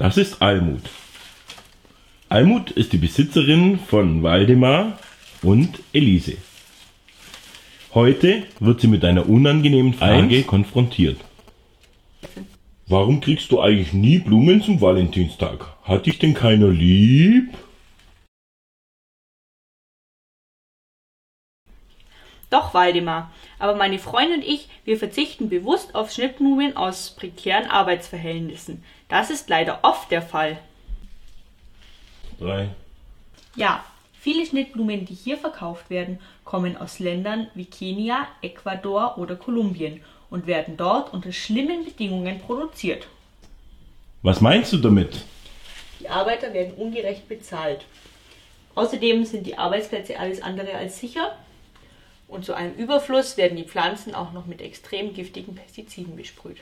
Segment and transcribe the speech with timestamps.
[0.00, 0.80] Das ist Almut.
[2.30, 4.98] Almut ist die Besitzerin von Waldemar
[5.42, 6.38] und Elise.
[7.92, 10.46] Heute wird sie mit einer unangenehmen Frage Eins.
[10.46, 11.18] konfrontiert.
[12.86, 15.66] Warum kriegst du eigentlich nie Blumen zum Valentinstag?
[15.82, 17.50] Hat dich denn keiner lieb?
[22.50, 23.32] Doch, Waldemar.
[23.60, 28.84] Aber meine Freundin und ich, wir verzichten bewusst auf Schnittblumen aus prekären Arbeitsverhältnissen.
[29.08, 30.58] Das ist leider oft der Fall.
[32.40, 32.70] Drei.
[33.54, 33.84] Ja,
[34.18, 40.46] viele Schnittblumen, die hier verkauft werden, kommen aus Ländern wie Kenia, Ecuador oder Kolumbien und
[40.46, 43.06] werden dort unter schlimmen Bedingungen produziert.
[44.22, 45.22] Was meinst du damit?
[46.00, 47.84] Die Arbeiter werden ungerecht bezahlt.
[48.74, 51.36] Außerdem sind die Arbeitsplätze alles andere als sicher
[52.30, 56.58] und zu einem Überfluss werden die Pflanzen auch noch mit extrem giftigen Pestiziden besprüht.